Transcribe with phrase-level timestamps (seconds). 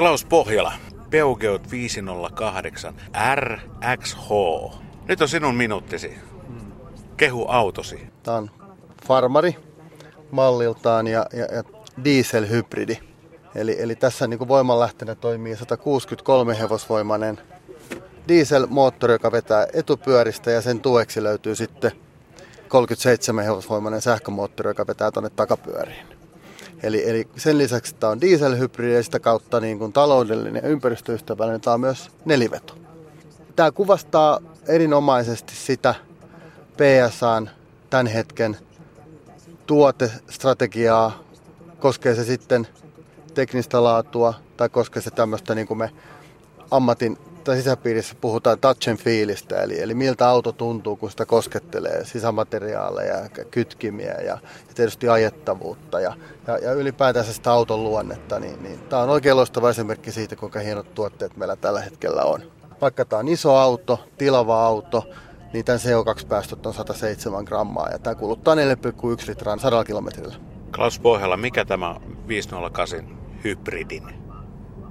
[0.00, 0.72] Klaus Pohjola,
[1.10, 2.94] Peugeot 508
[3.34, 4.30] RXH.
[5.08, 6.18] Nyt on sinun minuuttisi.
[7.16, 8.06] Kehu autosi.
[8.22, 8.50] Tämä on
[9.06, 9.56] farmari
[10.30, 11.64] malliltaan ja, ja, ja
[12.04, 12.98] dieselhybridi.
[13.54, 17.40] Eli, eli tässä niin voimanlähteenä toimii 163 hevosvoimainen
[18.28, 21.92] dieselmoottori, joka vetää etupyöristä ja sen tueksi löytyy sitten
[22.68, 26.19] 37 hevosvoimainen sähkömoottori, joka vetää tuonne takapyöriin.
[26.82, 31.60] Eli, eli sen lisäksi tämä on dieselhybridi ja sitä kautta niin kuin taloudellinen ja ympäristöystävällinen,
[31.60, 32.74] tämä on myös neliveto.
[33.56, 35.94] Tämä kuvastaa erinomaisesti sitä
[36.76, 37.50] PSAn
[37.90, 38.56] tämän hetken
[39.66, 41.22] tuotestrategiaa,
[41.78, 42.66] koskee se sitten
[43.34, 45.90] teknistä laatua tai koskee se tämmöistä niin kuin me
[46.70, 52.04] ammatin tai sisäpiirissä puhutaan touch and feelistä, eli, eli miltä auto tuntuu, kun sitä koskettelee,
[52.04, 58.78] sisämateriaaleja, kytkimiä ja, ja tietysti ajettavuutta ja, ja, ja ylipäätänsä sitä auton luonnetta, niin, niin
[58.78, 62.42] tämä on oikein loistava esimerkki siitä, kuinka hienot tuotteet meillä tällä hetkellä on.
[62.80, 65.04] Vaikka tämä on iso auto, tilava auto,
[65.52, 68.60] niin tämän CO2-päästöt on 107 grammaa ja tämä kuluttaa 4,1
[69.28, 70.34] litraa 100 kilometrillä.
[70.74, 71.96] Klaus Pohjala, mikä tämä
[72.28, 74.19] 508 hybridin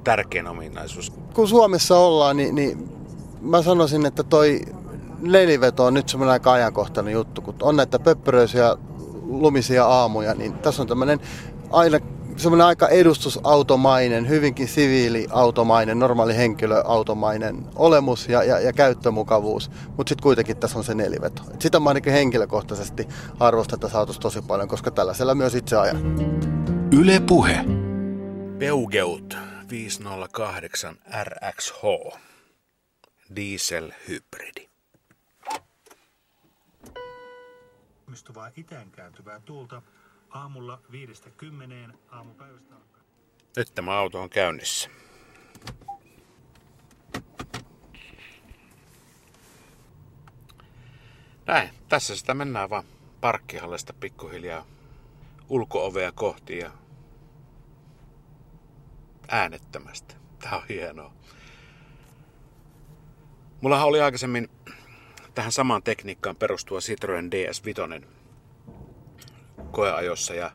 [0.04, 1.12] tärkein ominaisuus?
[1.34, 2.90] Kun Suomessa ollaan, niin, niin
[3.42, 4.62] mä sanoisin, että toi
[5.22, 8.78] neliveto on nyt semmoinen aika ajankohtainen juttu, kun on näitä pöppöröisiä
[9.24, 11.20] lumisia aamuja, niin tässä on tämmöinen
[11.72, 12.00] aina
[12.38, 20.58] semmoinen aika edustusautomainen, hyvinkin siviiliautomainen, normaali henkilöautomainen olemus ja, ja, ja käyttömukavuus, mutta sitten kuitenkin
[20.58, 21.42] tässä on se neliveto.
[21.54, 23.08] Et sitä mä ainakin henkilökohtaisesti
[23.40, 26.16] arvostan tässä autossa tosi paljon, koska tällaisella myös itse ajan.
[26.92, 27.66] Yle Puhe.
[28.60, 31.84] Peugeot 508 RXH.
[33.36, 34.70] Diesel-hybridi.
[38.08, 39.82] Mistuvaa itään kääntyvää tuulta
[40.30, 43.06] aamulla viidestä kymmeneen aamupäivästä alkaen.
[43.58, 44.90] Nyt tämä auto on käynnissä.
[51.46, 52.84] Näin, tässä sitä mennään vaan
[53.22, 54.66] parkkihallista pikkuhiljaa
[55.50, 56.72] ulkoovea kohti ja
[59.30, 60.16] äänettömästä.
[60.40, 61.14] Tää on hienoa.
[63.62, 64.50] Mulla oli aikaisemmin
[65.36, 68.06] tähän samaan tekniikkaan perustuva Citroen DS5
[69.72, 70.52] koeajossa ja,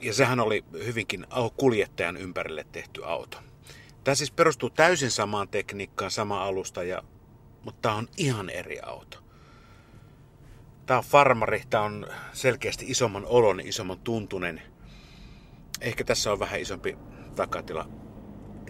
[0.00, 1.26] ja sehän oli hyvinkin
[1.56, 3.38] kuljettajan ympärille tehty auto.
[4.04, 7.02] Tämä siis perustuu täysin samaan tekniikkaan, sama alusta, ja,
[7.64, 9.18] mutta tämä on ihan eri auto.
[10.86, 14.62] Tämä on farmari, tämä on selkeästi isomman olon, isomman tuntunen.
[15.80, 16.98] Ehkä tässä on vähän isompi
[17.36, 17.88] takatila.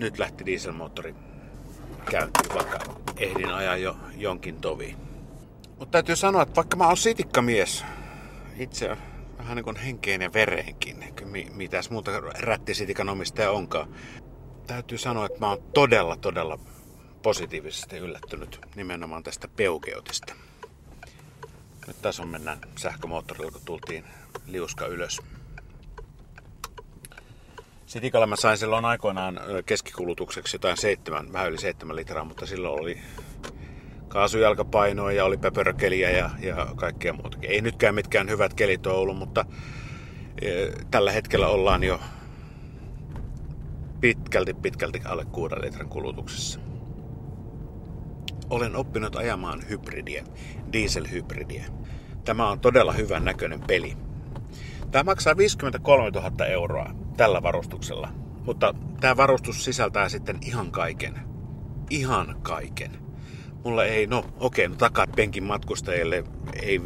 [0.00, 1.15] Nyt lähti dieselmoottori
[2.10, 2.78] käyntiin, vaikka
[3.16, 4.97] ehdin ajaa jo jonkin tovi.
[5.69, 7.84] Mutta täytyy sanoa, että vaikka mä oon sitikkamies,
[8.56, 8.97] itse
[9.38, 11.04] vähän niin kuin henkeen ja vereenkin,
[11.54, 13.94] mitäs muuta rättisitikan omistaja onkaan.
[14.66, 16.59] Täytyy sanoa, että mä oon todella, todella
[17.22, 20.34] positiivisesti yllättynyt nimenomaan tästä Peugeotista.
[21.87, 24.04] Nyt tässä on mennään sähkömoottorilla, kun tultiin
[24.47, 25.21] liuska ylös.
[27.86, 32.98] Sitikalla mä sain silloin aikoinaan keskikulutukseksi jotain seitsemän, vähän yli seitsemän litraa, mutta silloin oli
[34.08, 37.50] kaasujalkapainoa ja oli pöpörökeliä ja, ja kaikkea muutakin.
[37.50, 39.44] Ei nytkään mitkään hyvät kelit ole ollut, mutta
[40.42, 40.48] e,
[40.91, 42.00] tällä hetkellä ollaan jo
[44.00, 46.60] pitkälti pitkälti alle 6 litran kulutuksessa.
[48.50, 50.24] Olen oppinut ajamaan hybridiä,
[50.72, 51.64] dieselhybridiä.
[52.24, 53.97] Tämä on todella hyvän näköinen peli.
[54.91, 58.09] Tämä maksaa 53 000 euroa tällä varustuksella,
[58.44, 61.21] mutta tämä varustus sisältää sitten ihan kaiken.
[61.91, 63.06] Ihan kaiken
[63.66, 66.25] Mulla ei, no okei, no takapenkin matkustajille
[66.62, 66.81] ei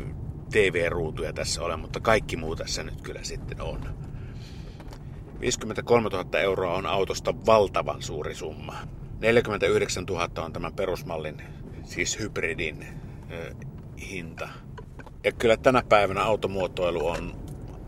[0.52, 3.80] TV-ruutuja tässä ole, mutta kaikki muu tässä nyt kyllä sitten on.
[5.41, 8.74] 53 000 euroa on autosta valtavan suuri summa.
[9.20, 11.42] 49 000 on tämän perusmallin,
[11.84, 12.86] siis hybridin
[14.10, 14.48] hinta.
[15.24, 17.34] Ja kyllä tänä päivänä automuotoilu on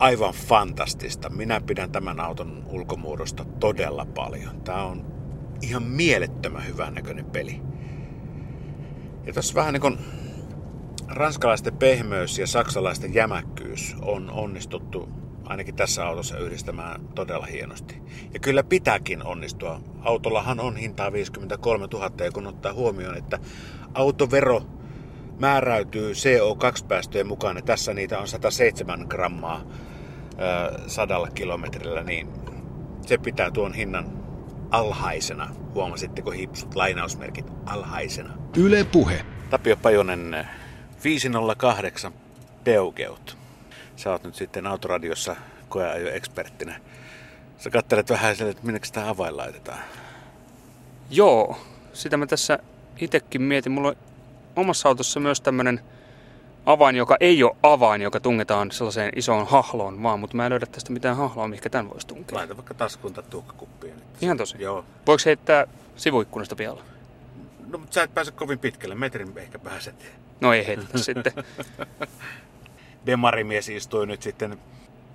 [0.02, 1.30] aivan fantastista.
[1.30, 4.60] Minä pidän tämän auton ulkomuodosta todella paljon.
[4.60, 5.06] Tämä on
[5.60, 7.60] ihan mielettömän hyvän näköinen peli.
[9.26, 9.98] Ja tässä vähän niin kuin
[11.08, 15.08] ranskalaisten pehmeys ja saksalaisten jämäkkyys on onnistuttu
[15.44, 18.02] ainakin tässä autossa yhdistämään todella hienosti.
[18.34, 19.80] Ja kyllä pitääkin onnistua.
[20.00, 23.38] Autollahan on hintaa 53 000 ja kun ottaa huomioon, että
[23.94, 24.62] autovero
[25.38, 29.64] määräytyy CO2-päästöjen mukaan ja tässä niitä on 107 grammaa
[30.86, 32.28] sadalla kilometrillä, niin
[33.06, 34.22] se pitää tuon hinnan
[34.70, 35.50] alhaisena.
[35.74, 38.34] Huomasitteko hipsut lainausmerkit alhaisena?
[38.56, 39.24] Yle Puhe.
[39.50, 40.48] Tapio Pajonen
[41.04, 42.12] 508
[42.64, 43.38] Peugeot.
[43.96, 45.36] Sä oot nyt sitten autoradiossa
[45.68, 46.80] koeajoeksperttinä.
[47.58, 49.78] Sä katselet vähän sille, että minne sitä avain laitetaan.
[51.10, 51.58] Joo,
[51.92, 52.58] sitä mä tässä
[52.98, 53.72] itsekin mietin.
[53.72, 53.96] Mulla on
[54.56, 55.80] omassa autossa myös tämmönen
[56.66, 60.66] avain, joka ei ole avain, joka tungetaan sellaiseen isoon hahloon vaan, mutta mä en löydä
[60.66, 62.38] tästä mitään hahloa, mikä tämän voisi tunkea.
[62.38, 63.94] Laita vaikka taskuun tai tuhkakuppiin.
[64.20, 64.56] Ihan tosi.
[64.62, 64.84] Joo.
[65.06, 65.66] Voiko heittää
[65.96, 66.82] sivuikkunasta pialla?
[67.66, 68.94] No, mutta sä et pääse kovin pitkälle.
[68.94, 69.94] Metrin ehkä pääset.
[70.40, 71.32] No ei heitetä sitten.
[73.06, 74.58] Demarimies istui nyt sitten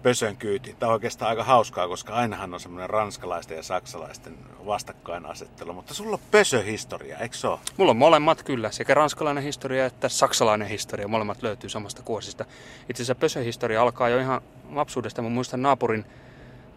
[0.03, 0.75] pösön kyyti.
[0.79, 5.73] Tämä on oikeastaan aika hauskaa, koska ainahan on semmoinen ranskalaisten ja saksalaisten vastakkainasettelu.
[5.73, 7.59] Mutta sulla on pösöhistoria, eikö se ole?
[7.77, 11.07] Mulla on molemmat kyllä, sekä ranskalainen historia että saksalainen historia.
[11.07, 12.45] Molemmat löytyy samasta kuosista.
[12.89, 15.21] Itse asiassa pösöhistoria alkaa jo ihan lapsuudesta.
[15.21, 16.05] Mä muistan naapurin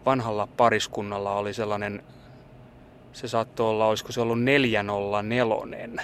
[0.07, 2.03] vanhalla pariskunnalla oli sellainen,
[3.13, 6.03] se saattoi olla, olisiko se ollut 404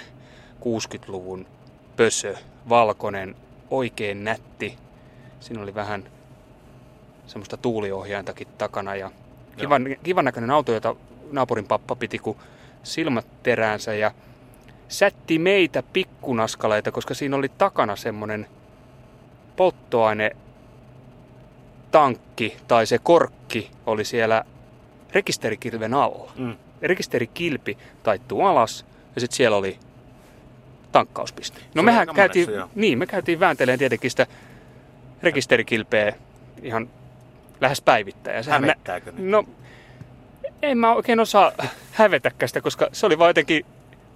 [0.59, 1.47] 60-luvun
[1.95, 2.35] pösö,
[2.69, 3.35] valkoinen,
[3.69, 4.77] oikein nätti.
[5.39, 6.16] Siinä oli vähän
[7.27, 9.11] semmoista tuuliohjaintakin takana ja
[9.57, 10.95] kivan, kivan näköinen auto, jota
[11.31, 12.37] naapurin pappa piti kuin
[12.83, 14.11] silmät teräänsä ja
[14.87, 18.47] sätti meitä pikkunaskaleita, koska siinä oli takana semmoinen
[19.55, 20.35] polttoaine
[21.91, 24.43] tankki tai se korkki oli siellä
[25.13, 26.31] rekisterikilven alla.
[26.37, 26.55] Mm.
[26.81, 28.85] Rekisterikilpi taittuu alas
[29.15, 29.79] ja sitten siellä oli
[30.91, 31.59] tankkauspiste.
[31.59, 34.27] Se No oli mehän käytiin, monessa, niin, me käytiin vääntelemään tietenkin sitä
[35.23, 36.13] rekisterikilpeä
[36.63, 36.89] ihan
[37.61, 38.35] lähes päivittäin.
[38.37, 39.25] Ja sehän Hävettääkö nyt?
[39.25, 39.43] No,
[40.61, 41.51] en mä oikein osaa
[41.91, 43.65] hävetäkään sitä, koska se oli vaan jotenkin,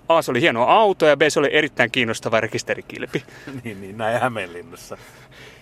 [0.09, 3.23] A, se oli hieno auto ja B, se oli erittäin kiinnostava rekisterikilpi.
[3.63, 4.97] niin, niin, näin Hämeenlinnassa.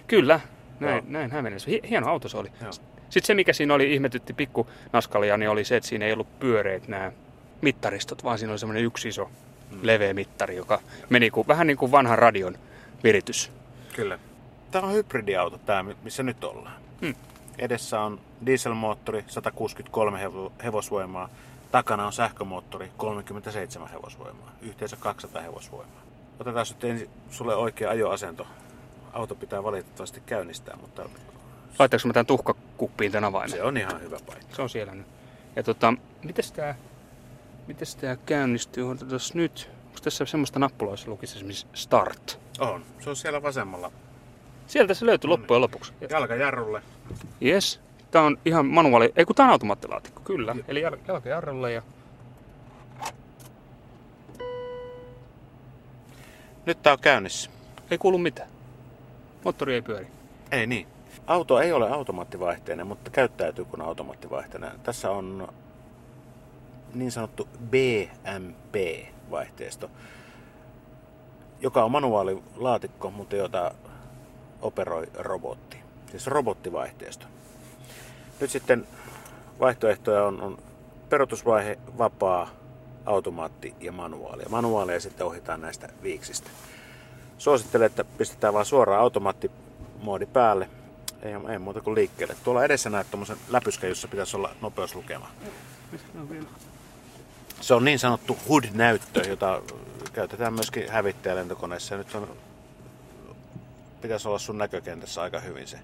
[0.08, 0.40] Kyllä,
[0.80, 1.04] näin, Joo.
[1.08, 1.72] näin Hämeenlinnassa.
[1.72, 2.52] Hi- hieno auto se oli.
[2.62, 2.72] Joo.
[3.10, 6.40] Sitten se, mikä siinä oli, ihmetytti pikku naskalia, niin oli se, että siinä ei ollut
[6.40, 7.12] pyöreät nämä
[7.62, 9.30] mittaristot, vaan siinä oli semmoinen yksi iso
[9.72, 9.80] Mm.
[9.82, 10.80] leveä mittari, joka
[11.10, 12.56] meni kuin, vähän niin kuin vanhan radion
[13.04, 13.52] viritys.
[13.96, 14.20] Kyllä.
[14.72, 16.76] Tämä on hybridiauto, tämä, missä nyt ollaan.
[17.02, 17.16] Hmm.
[17.60, 21.30] Edessä on dieselmoottori, 163 hevo- hevosvoimaa.
[21.72, 24.52] Takana on sähkömoottori, 37 hevosvoimaa.
[24.62, 26.02] Yhteensä 200 hevosvoimaa.
[26.40, 28.48] Otetaan nyt ensin sulle oikea ajoasento.
[29.14, 31.10] Auto pitää valitettavasti käynnistää, mutta
[31.80, 33.50] Laittaanko mä tämän tuhkakuppiin tämän avaimen?
[33.58, 34.56] se on ihan hyvä paikka.
[34.56, 35.08] Se on siellä nyt.
[35.56, 36.76] Ja tota, mites tää,
[37.68, 38.92] mites tää käynnistyy?
[38.92, 39.70] Otetaan nyt.
[39.88, 42.40] Onko tässä semmoista nappulaa, jossa lukisi esimerkiksi start?
[42.60, 42.84] On.
[43.00, 43.92] Se on siellä vasemmalla.
[44.70, 45.94] Sieltä se löytyy loppujen lopuksi.
[46.10, 46.82] Jalkajarrulle.
[47.46, 47.80] Yes.
[48.12, 50.56] Tää on ihan manuaali, ei kun tää on automaattilaatikko, kyllä.
[50.68, 51.82] Eli jal- jalkajarrulle ja...
[56.66, 57.50] Nyt tää on käynnissä.
[57.92, 58.50] Ei kuulu mitään.
[59.44, 60.08] Moottori ei pyöri.
[60.52, 60.88] Ei niin.
[61.28, 64.72] Auto ei ole automaattivaihteinen, mutta käyttäytyy kuin automaattivaihteinen.
[64.84, 65.48] Tässä on
[66.94, 69.92] niin sanottu BMP-vaihteisto,
[71.62, 73.72] joka on manuaalilaatikko, mutta jota
[74.62, 75.78] operoi robotti.
[76.12, 77.26] Siis robottivaihteisto.
[78.40, 78.88] Nyt sitten
[79.60, 80.58] vaihtoehtoja on, on
[81.10, 82.50] perutusvaihe, vapaa,
[83.06, 84.44] automaatti ja manuaali.
[84.44, 86.50] Ja manuaalia sitten ohjataan näistä viiksistä.
[87.38, 90.70] Suosittelen, että pistetään vaan suoraan automaattimoodi päälle.
[91.22, 92.36] Ei, ei muuta kuin liikkeelle.
[92.44, 95.30] Tuolla edessä näet tuommoisen läpyskän, jossa pitäisi olla nopeuslukema.
[97.62, 99.62] Se on niin sanottu HUD-näyttö, jota
[100.14, 101.98] käytetään myöskin hävittäjälentokoneessa.
[101.98, 102.30] Nyt on,
[104.02, 105.80] pitäisi olla sun näkökentässä aika hyvin se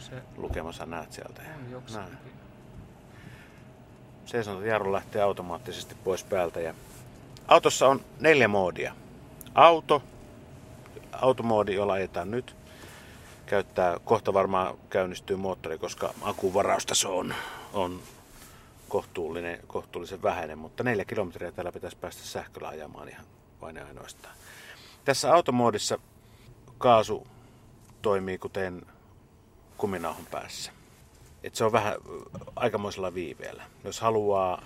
[0.00, 1.42] se lukema, sä näet sieltä.
[1.42, 1.72] on Näin.
[1.72, 2.32] jokseenkin.
[4.26, 6.60] Seisonta jarru lähtee automaattisesti pois päältä.
[6.60, 6.74] Ja
[7.48, 8.94] autossa on neljä moodia.
[9.54, 10.02] Auto,
[11.12, 12.56] automoodi, jolla ajetaan nyt.
[13.46, 17.34] Käyttää, kohta varmaan käynnistyy moottori, koska akuvaraustaso on,
[17.72, 18.00] on
[18.88, 23.26] kohtuullinen, kohtuullisen vähäinen, mutta neljä kilometriä täällä pitäisi päästä sähköllä ajamaan ihan
[23.60, 24.34] vain ja ainoastaan.
[25.04, 25.98] Tässä automoodissa
[26.78, 27.26] kaasu
[28.02, 28.82] toimii kuten
[29.76, 30.72] kuminauhan päässä.
[31.42, 31.94] Et se on vähän
[32.56, 33.64] aikamoisella viiveellä.
[33.84, 34.62] Jos haluaa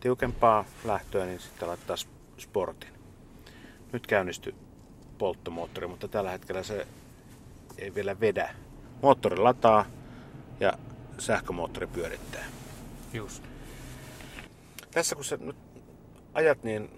[0.00, 1.96] tiukempaa lähtöä, niin sitten laittaa
[2.38, 2.92] sportin.
[3.92, 4.54] Nyt käynnistyi
[5.18, 6.86] polttomoottori, mutta tällä hetkellä se
[7.78, 8.54] ei vielä vedä.
[9.02, 9.84] Moottori lataa
[10.60, 10.72] ja
[11.18, 12.44] sähkömoottori pyörittää.
[13.12, 13.42] Just.
[14.90, 15.56] Tässä kun sä nyt
[16.34, 16.90] ajat, niin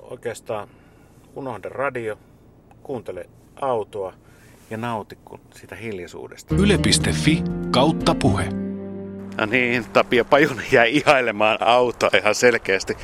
[0.00, 0.68] oikeastaan
[1.34, 2.18] unohda radio,
[2.82, 3.28] kuuntele
[3.60, 4.12] autoa
[4.70, 6.54] ja nauti kun sitä hiljaisuudesta.
[6.54, 8.48] Yle.fi kautta puhe.
[9.38, 12.96] No niin, Tapio Pajunen jäi ihailemaan autoa ihan selkeästi.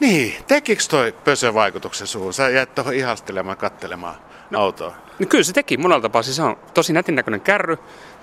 [0.00, 2.34] Niin, tekikö toi pösö vaikutuksen suun?
[2.34, 4.14] Sä jäit tuohon ihastelemaan, kattelemaan
[4.50, 4.60] no.
[4.60, 4.94] autoa.
[5.18, 6.22] No kyllä se teki monella tapaa.
[6.22, 7.78] Siis se on tosi nätin näköinen kärry.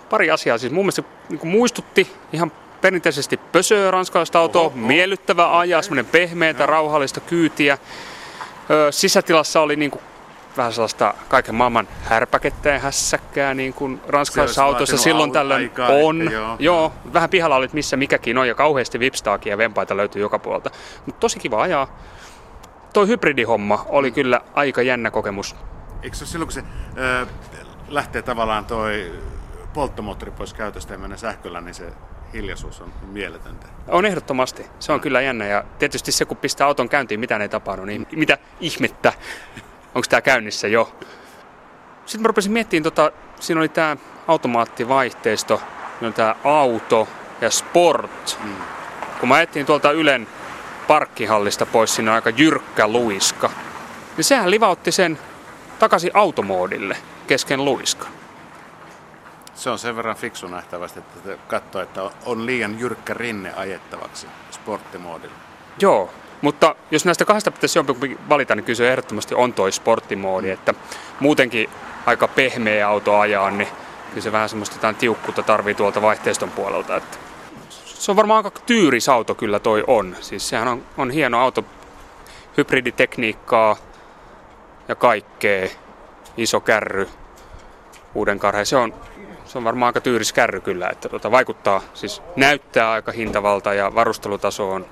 [0.09, 0.57] Pari asiaa.
[0.57, 4.61] Siis mun mielestä se niin muistutti ihan perinteisesti pösöä ranskalaista autoa.
[4.61, 4.87] Oho, oho.
[4.87, 7.77] Miellyttävä ajaa, semmoinen pehmeätä, rauhallista kyytiä.
[8.69, 10.03] Ö, sisätilassa oli niin kuin
[10.57, 15.31] vähän sellaista kaiken maailman härpäkettä ja hässäkkää, niin kuin ranskalaisissa Se olisi autoissa vaatinut silloin
[15.31, 16.21] tällöin aikaa on.
[16.21, 16.55] ehkä, joo.
[16.59, 20.69] joo, vähän pihalla olit missä mikäkin on ja kauheasti vipstaakin ja vempaita löytyy joka puolelta.
[21.05, 21.99] Mutta tosi kiva ajaa.
[22.93, 25.55] Toi hybridihomma oli kyllä aika jännä kokemus.
[26.03, 26.63] Eikö se silloin, kun se
[26.97, 27.25] ö,
[27.87, 29.11] lähtee tavallaan toi
[29.73, 31.93] polttomoottori pois käytöstä ja menee sähköllä, niin se
[32.33, 33.67] hiljaisuus on mieletöntä.
[33.87, 34.65] On ehdottomasti.
[34.79, 35.45] Se on kyllä jännä.
[35.45, 39.13] Ja tietysti se, kun pistää auton käyntiin, mitä ei tapahdu, niin mitä ihmettä?
[39.95, 40.95] Onko tämä käynnissä jo?
[42.05, 47.07] Sitten mä rupesin miettimään, tota, siinä oli tämä automaattivaihteisto, siinä on tämä auto
[47.41, 48.39] ja sport.
[48.43, 48.55] Mm.
[49.19, 50.27] Kun mä ajettiin tuolta Ylen
[50.87, 53.51] parkkihallista pois, siinä on aika jyrkkä luiska.
[54.17, 55.19] Niin sehän livautti sen
[55.79, 58.11] takaisin automoodille kesken luiskan.
[59.53, 65.35] Se on sen verran fiksu nähtävästi, että katsoo, että on liian jyrkkä rinne ajettavaksi sporttimoodilla.
[65.79, 70.49] Joo, mutta jos näistä kahdesta pitäisi jompikumpi valita, niin kyllä se ehdottomasti on toi sporttimoodi,
[70.49, 70.73] että
[71.19, 71.69] muutenkin
[72.05, 73.67] aika pehmeä auto ajaa, niin
[74.09, 76.95] kyllä se vähän semmoista jotain tiukkuutta tarvii tuolta vaihteiston puolelta.
[76.95, 77.17] Että
[77.69, 80.15] se on varmaan aika tyyris auto kyllä toi on.
[80.19, 81.65] Siis sehän on, on hieno auto,
[82.57, 83.75] hybriditekniikkaa
[84.87, 85.69] ja kaikkea,
[86.37, 87.09] iso kärry,
[88.15, 88.65] uuden karhe.
[88.65, 88.93] Se on,
[89.45, 93.95] se on varmaan aika tyyris kärry kyllä, että tuota, vaikuttaa, siis näyttää aika hintavalta ja
[93.95, 94.85] varustelutaso on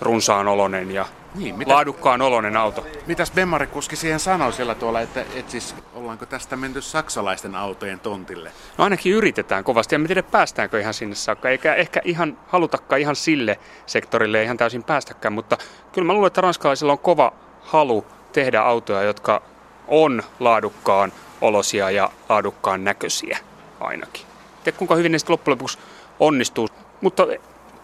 [0.00, 2.86] runsaan olonen ja Niin, mitä, laadukkaan olonen auto.
[3.06, 8.00] mitäs Bemmari kuski siihen sanoi siellä tuolla, että, että siis ollaanko tästä menty saksalaisten autojen
[8.00, 8.52] tontille?
[8.78, 9.94] No ainakin yritetään kovasti.
[9.94, 14.82] En tiedä päästäänkö ihan sinne saakka, eikä ehkä ihan halutakaan ihan sille sektorille ihan täysin
[14.84, 15.58] päästäkään, mutta
[15.92, 19.42] kyllä mä luulen, että ranskalaisilla on kova halu tehdä autoja, jotka
[19.88, 23.38] on laadukkaan olosia ja laadukkaan näköisiä
[23.80, 24.26] ainakin.
[24.64, 25.78] Tiedä kuinka hyvin ne sitten loppujen lopuksi
[26.20, 26.68] onnistuu,
[27.00, 27.26] mutta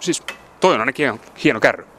[0.01, 0.23] siis
[0.61, 1.87] toi on ainakin ihan hieno kärry.